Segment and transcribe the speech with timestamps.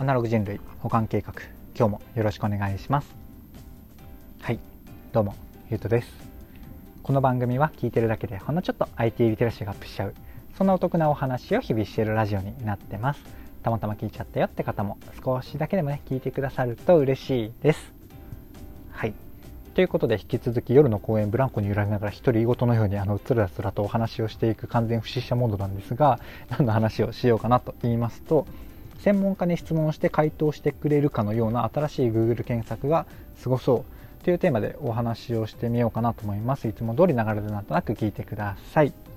[0.00, 1.34] アナログ人類保管計画。
[1.76, 3.08] 今日もよろしくお願いします。
[4.40, 4.60] はい。
[5.10, 5.34] どうも
[5.70, 6.08] ゆうとです。
[7.02, 10.14] この番組は聞いてるだけでほんのちょっと IT リテラシーがアップしちゃう。
[10.56, 13.20] そんなお得なお話を日々しているラジオになってます。
[13.64, 17.92] たまたま聞いちゃったよって方も少しだけでもね聞いてくださると嬉しいです。
[18.92, 19.14] はい。
[19.74, 26.20] ということで引き続き夜の公園ブランコに揺られながら一人ごとのようにあのつらつらとお話をしていく完全不死者モードなんですが
[26.50, 28.46] 何の話をしようかなと言いますと
[28.98, 33.84] 専門家に質問して回答してくれるかのような新しい Google 検索がすごそ
[34.20, 36.68] うというテーマでお話をしてみようかなと思います。
[36.68, 38.82] いつも通り流れでなんとなく聞いてくださ。
[38.82, 39.07] い。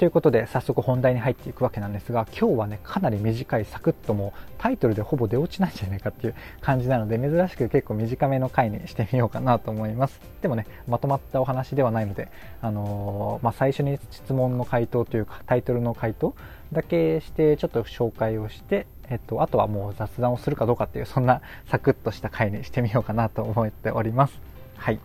[0.00, 12.30] ということで早速本題に入っていくわけなんですが今日はねかなり短いサクッともタイトルでほぼ出落ちないんじゃないかっていう感じなので珍しく結構短めの回にしてみようかなと思いますでもねまとまったお話ではないので、
[12.62, 16.34] あのー、まあ、最初に質問の回答というかタイトルの回答
[16.72, 24.40] だけしてちょっと紹介をしてえっと、あとはもう雑談をするかどうかっていう、そんなサクッとした回にしてみようかなと思っております。
[24.76, 25.00] はい。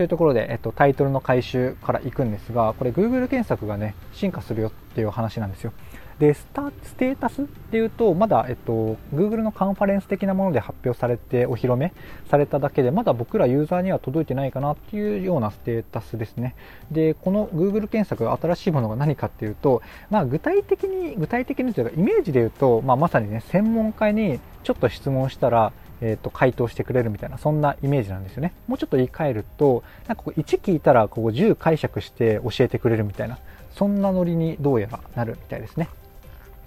[0.00, 5.74] というところで、えっと、タイトルの回収からいくんですが、これ Google 検索がね、進化するよっていう話なんですよ。
[6.18, 11.92] で、スタステータスっていうと、まだ、えっと、Google のカンファレンス的なもので発表されて、お披露目
[12.30, 16.54] されただけで、まだ僕らユーザーには届いてないかなっていうようなステータスですね。
[16.90, 28.52] で、この Google 検索新しいものが何かっていうと、まあ、具体的に、具体的にというか、イメージで言うと、まあ、まさにね、専門家にちょっと質問したら、えー、と回答してくれるみたいなそんなイメージなんですよね。
[28.68, 33.38] もうちょっと言い換えるとなんかこう1聞いたらこう10解釈して教えてくれるみたいな
[33.74, 35.88] そんなノリにどうやらなるみたいですね。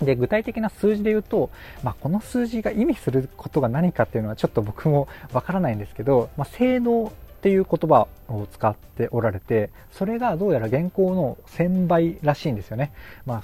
[0.01, 1.49] で具体的な数字で言うと、
[1.81, 7.11] まあ、この数字が意味することが何かっていうのはちょっと僕もわからないんですけど、まあ、性能
[7.43, 12.93] っていう言葉を使っておられてそれがどうやら現行の1000倍らしいんですよね、
[13.25, 13.43] まあ、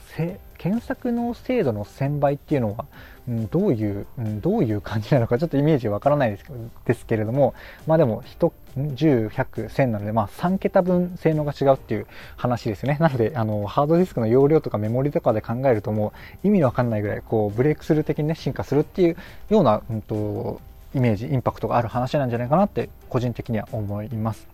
[0.58, 2.86] 検索の精度の1000倍っていうのは、
[3.28, 6.46] うん、どういう、うん、どういう感じなのかちょっとイメージわからないです
[6.86, 7.54] ですけれども、
[7.88, 12.08] まあでも、1、10、100、1000なので、まあ3桁分性能が違うっていう
[12.38, 12.98] 話ですね。
[13.00, 16.14] なので、あの、ハードディスクの容量とかメモリとかで考えるとも
[16.44, 19.18] う意味わかんないぐらい、こう、ブレイクスルー的にね、進化するっていう
[19.50, 20.62] ような、うんと、
[20.96, 24.48] イメージ、インパクトがある話なんじゃないかなって個人的には思います。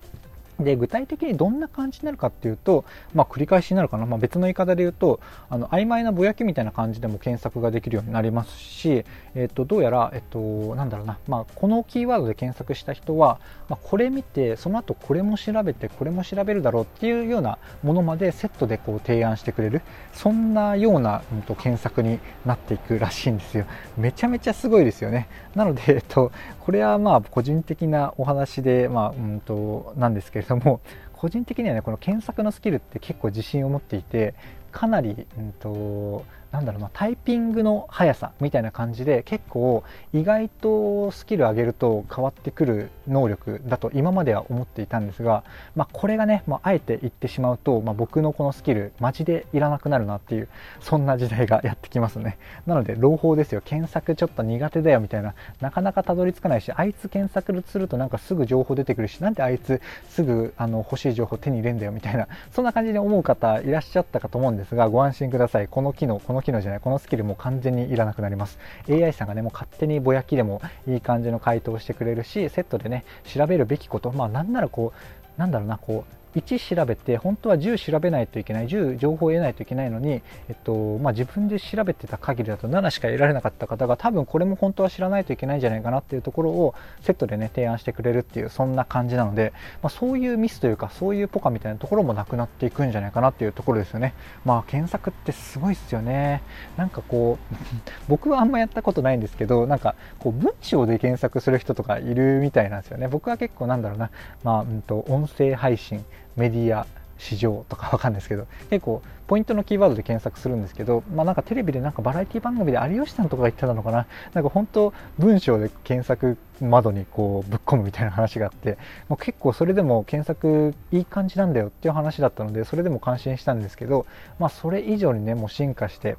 [0.59, 9.05] で具体的にどんな感じになるかっていうと、まあ、繰り返しになるかな、まあ、別の言い方で言うとあの曖昧なぼやきみたいな感じでも検索ができるようになりますし、
[9.35, 13.39] えっと、どうやら、えっと、なんだろうな、まあ、このキーワードで検索した人は、
[13.69, 19.81] まあ、これ見てその後これも調べてこれも調べるだろうっていうようなものまでセットでこう提案してくれる。
[20.13, 23.65] そんなような、うん、と検索になっていくらしいんですよ。
[23.97, 25.27] めちゃめちゃすごいですよね。
[25.55, 30.81] なので、えっと、これはまあ個人的なお話で、まあうんとなんですけれども
[31.13, 34.35] 個人的にはねこの検索のスキルって結構自信を持っていて
[34.71, 36.25] かなり、うんと
[36.55, 39.83] なんだろうなタイピングの速さみたいな感じで結構
[40.13, 45.43] 意外とスキル上げると変わってくる能力だと今までは思っていたんですが、
[45.75, 50.47] まあ、これがね、まあ、あえて言ってしまうと、まあ、僕のこのスキルマジでいらなくなるなっていう
[50.79, 52.37] そんな時代がやってきますね。
[52.65, 53.61] なので朗報ですよ。
[53.61, 65.67] 検索ちょっと苦手だよみたいななかなかたどり着かないしあいつ検索するとなんかすぐ情報出てくるしなんであいつすぐあの欲しい情報手に入れんだよみたいなそんな感じで思う方いらっしゃったかと思うんですがご安心ください。
[65.67, 68.59] この機能この機能じゃないこのスキルも完全にいらなくなります。
[68.89, 74.93] AI さんがねもう勝手にぼやきでもいい感じの回答をしてくれるしセットでね調べるべきことまあなんならこ
[75.37, 94.13] うなんだろうなこう1調べて本当は10調べないといけない10情報を得ないといけないのに、えっとまあ、自分で調べてた限りだと7しか得られなかった方が多分これも本当は知らないといけないんじゃないかなっていうところをセットでね提案してくれるっていうそんな感じなので、まあ、そういうミスというかそういうポカみたいなところもなくなっていくんじゃないかなっていうところですよね。
[94.43, 96.41] まあ検索ってすごいっすよね。
[96.77, 97.55] なんかこう
[98.09, 103.07] 僕はあんまやったことないんですけどなんかこう文章で検索する人とかいるみたいなんですよね。
[103.07, 104.09] 僕は結構なんだろうな。
[104.43, 106.03] まあ、うんと音声配信。
[106.35, 106.85] メディア
[107.17, 118.77] 市場とかわかんないですけど結構ポイントのキーワードで検索するんですけど、まあ、なんかテレビでなんかバラエティ番組で有吉さんとかが言ってたのかななんか本当文章で検索窓にこうぶっ込むみたいな話があって
[119.09, 124.05] もう結構それでも検索いい感じなんだよっていう話だったのでそれでも感心したんですけど、
[124.37, 126.17] まあ、それ以上にねもう進化して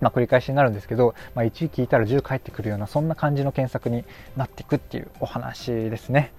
[0.00, 4.04] まあ、繰り返しになるんですけど、まあ、1聞いたら10返ってくるようなそんな感じの検索に
[4.36, 6.32] なっていくっていうお話ですね。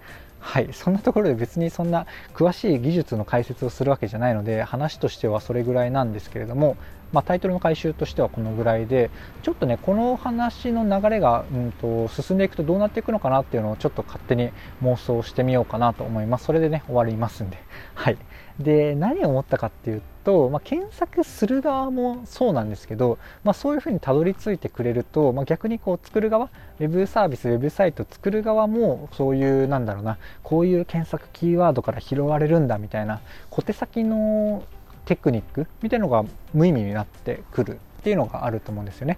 [0.45, 6.75] はい、そんなところで別にそんな詳しい技術の解説をするわけじゃないので話としてはそれぐらいなんですけれども、
[7.13, 9.09] まあ、タイトルの回収としてはこのぐらいで
[9.41, 14.51] ちょっとねこの話の流れが、うんと、進んでいくとどうなっていくのかなっていうのをちょっと勝手に
[14.83, 16.43] 妄想してみようかなと思います。
[16.43, 17.57] それでね終わりますんで。
[17.95, 18.17] はい。
[18.59, 26.49] で何を思ったかっていうと、まあ、検索する側もそうなんですけど、まあ、そういうふうにたどり着いてくれると、まあ、逆にこう作る側
[26.79, 34.63] ウェブサービスウェブサイト作る側もそういうなんだろうなこういう検索キーワードから拾われるんだみたいな小手先の
[35.05, 36.23] テクニックみたいなのが
[36.53, 39.17] 無意味になってくるっていうのがあると思うんですよね。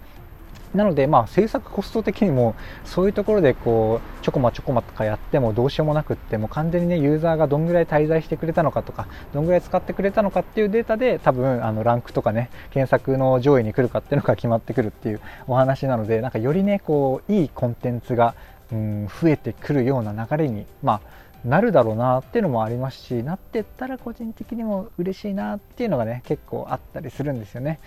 [0.75, 18.35] なので、まあ、制作コスト的にもそういうところでこうちょこまちょこまとかやってもどうしようもなくっても完全にねユーザーがどんぐらい滞在してくれたのかとかどんぐらい使ってくれたのかっていうデータで多分あのランクとかね検索の上位に来るかっていうのが決まってくるっていうお話なのでなんかよりねこういいコンテンツが、
[18.71, 27.79] うん、増えてくるような流れにまあなるだろうなっていうのもありますしなってったら個人的にも嬉しいなっていうのがね結構あったりするんですよね。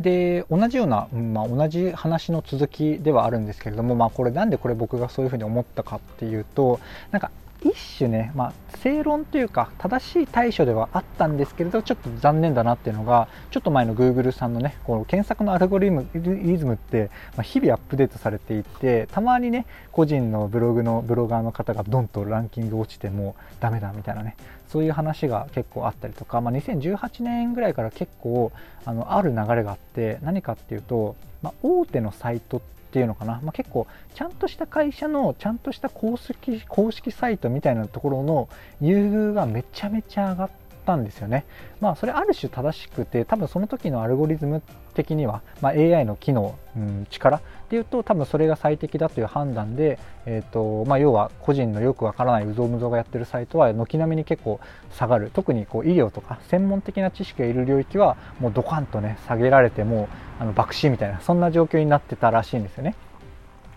[0.00, 6.80] で同じような、まあ、同じ話の続きではあるんですけれども、まあ、これなんでこれ僕がそういうふうに思ったかっていうと
[7.10, 7.30] なんか
[7.64, 24.36] 一種ね、まあ、正論というか正しい対処ではあったんですけれどちょっと残念だなっていうのがちょっと前の Google さんのねこの検索のアルゴリズムって、まあ、日々アップデートされていてたまにね個人のブログのブロガーの方がドンとランキング落ちてもダメだみたいなね
[24.68, 28.52] そういう話が結構あったりとか、まあ、2018年ぐらいから結構
[28.84, 38.50] あのある流れがあって何かっていうと、まあ、大手のサイトってっていうのかな、まあ、結構ちゃんとした会社のちゃんとした公式公式サイトみたいなところの
[38.82, 40.50] 優遇がめちゃめちゃ上がっ
[40.84, 41.46] たんですよね。
[41.80, 44.60] まあそれある種正しくて多分その時のアルゴリズム
[44.92, 47.40] 的には、まあ、AI の機能、うん、力っ
[47.70, 54.60] ていうと多分それが最適だという判断で、えーとまあ、要は個人のよくわからないうぞうむぞうがやってるサイトは軒並みに結構
[54.92, 60.10] 下がる特にこう医療とか専門的な知識がいる領域はもうドカンとね下げられても
[60.42, 62.96] あの爆死みたいなそんな状況になってたらしいんですよね。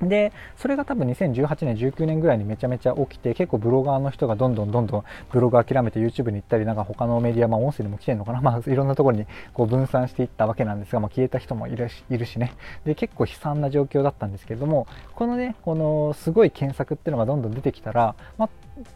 [0.02, 12.54] でそれが多分2018年19年ぐらいにめちゃめちゃ起きて結構ブロガーの人がどんどんどんどんブログ諦めて YouTube に行ったりなんか他のメディア、まあ、音声にも来てるのかな、 まあ、いろんなところにこう分散していったわけなんですが、まあ、消えた人もいるしいるしね
[12.84, 18.50] で結構悲惨な状況だったんですけれどもこのねこのすごい検索っていうのがどんどん出てきたら、まあ、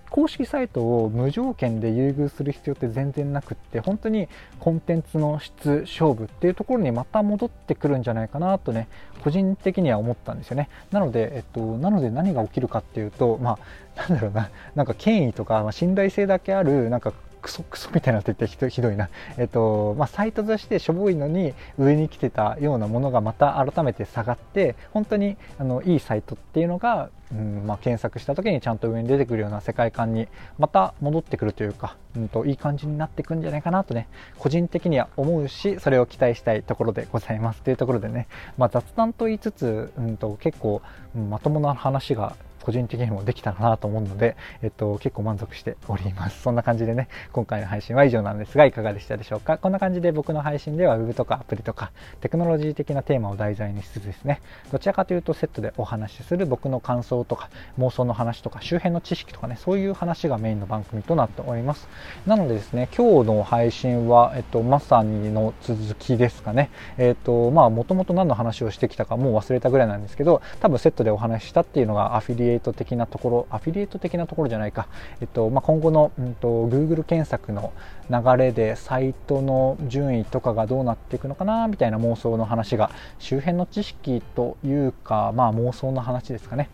[0.10, 4.28] 公式サイトを無条件で優遇する必要って全然なくって本当に
[4.60, 8.88] コンテンツの質勝負っていうところにまた戻ってくるんじゃないかなとね
[9.24, 10.70] 個人的には思ったんですよね。
[10.92, 13.58] なので、えっと、なので何が起きるかっていうとま
[13.96, 30.28] あなんだろうななんか権威とか、まあ、信頼性だけあるなんかクソクソみたいなって言ってひどいな、えっとまあ、サイトとしてしょぼいのに上に来てたようなものがまた改めて下がって本当にあのいいサイトっていうのが、うんまあ、検索した時にちゃんと上に出てくるような世界観に
[30.58, 34.08] また戻ってくるというか、うんと、いい感じになってくんじゃないかなとね
[34.38, 37.62] 個人的には思うしそれを期待したいところでございます。
[37.62, 38.28] というところでね、
[38.58, 40.82] まあ、雑談と言いつつ、うんと、結構、
[41.30, 42.36] まともな話が
[42.70, 46.44] 個人的にもできたらなと思うので、えっと、結構満足しております。
[46.44, 49.58] そんな感じでね、今回の配信は以上なんですが、いかがでしたでしょうか？
[49.58, 57.50] こんな感じで僕の配信では Web とかアプリとかテクノロジー的なテーマを題材にしつつですね、どちらかというとセットでお話しする僕の感想とか
[57.80, 61.88] 妄想の話とか周辺の知識とかね、そういう話がメインの番組となっております。
[62.28, 66.70] なのでですね、今日の配信は、えっと、まさにの続きですかね。
[66.98, 74.88] えっと、まあ、もともと何の話をしてきたかもう忘れたぐらいなんですけど、多分セットでお話ししたっていうのがアフィリエイト的なところアフィリエイト的なところじゃないか、
[75.22, 77.74] えっとまあ、今後の、うんと、Google 検索の
[78.10, 86.70] 流れでサイトの順位とかがどうなっていくのかなみたいな妄想の話が周辺の知識というか、まあ、妄想の話ですかね。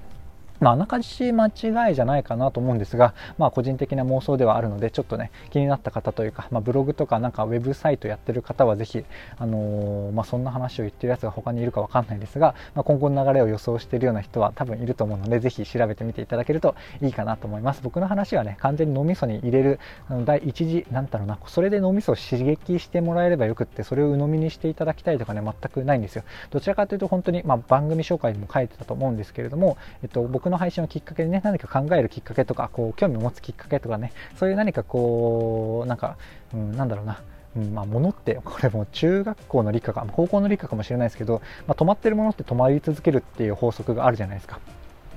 [0.59, 9.03] まあ、あなかじ間違いじゃないかなと思うんですが、まあ、個人的な妄想ではあるので、ちょっとね、気になった方というか、まあ、ブログとかなんかウェブサイトやってる方はぜひ、
[9.38, 17.81] あのー、まあ、そんな話を言ってるやつが他にいるかわかんないですが、まあ、今後の流れを予想しているような人は多分いると思うので、ぜひ調べてみていただけるといいかなと思います。
[17.83, 26.24] 僕の話はね、完全に脳みそに入れる、あの第一次、なんだろうな、それで脳みそを刺激してもらえればよくって、それを鵜呑みにしていただきたいとかね、全くないんですよ。
[26.51, 36.17] どちらかというと本当に、まあ、番組紹介にも書いてたと思うんですけれども、えっと、僕の配信をきっかけでね、何か考えるきっかけとか、こう、興味を持つきっかけとかね、そういう何かこう、なんか、
[36.53, 37.21] うん、なんだろうな、
[37.57, 44.59] うんまあ、物ってこれも中学校の理科か高校の理科かもしれないですけど、まあ、止まってるものって止まり続けるっていう法則があるじゃないですか。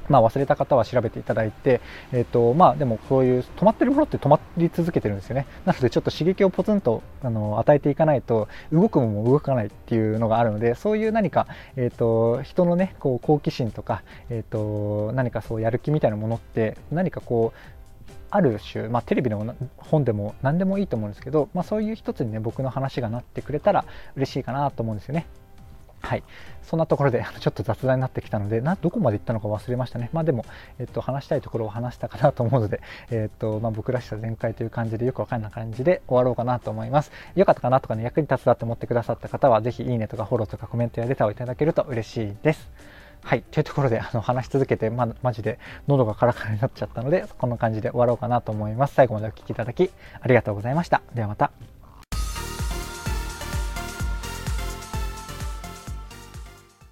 [0.08, 1.80] まあ、忘れた方は調べていただいて、
[2.12, 11.46] えーとまあ、でもこういう止まってるものって止まり続けてるんですよねなのでちょっと刺激をポツンとあの与えていかないと動くもも動かないっていうのがあるのでそういう何か、
[11.76, 17.58] えーと、人のねこう好奇心とか、えーと、何かそうやる気みたいなものって何かこう
[18.30, 23.84] ある種、まあ、テレビの本でも何でもいいと思うんですけど、まあ、そういう一つにね僕の話がなってくれたら
[24.16, 25.26] 嬉しいかなと思うんですよね。
[26.00, 26.22] はい。
[26.62, 30.10] そんなところで、 ちょっと雑談になってきたので、な、どこまで行ったのか忘れましたね。
[30.12, 30.44] まあでも、
[30.78, 37.10] えっと、話したいところを話したかなと思うので、 えっと、まあ僕らしさ全開という感じで、よくわかんない感じで終わろうかなと思います。
[37.34, 42.70] よかったかなとかね、役に立つだと思ってくださった方は、ぜひいいねとかフォローとかコメントやレターをいただけると嬉しいです。
[43.24, 43.42] はい。
[43.42, 48.94] というところで、あの、話し続けて、ま、マジで喉がカラカラになっちゃったので、こんな感じで終わろうかなと思います。
[48.94, 49.90] 最後までお聴きいただき、
[50.20, 51.02] ありがとうございました。
[51.14, 51.77] ではまた。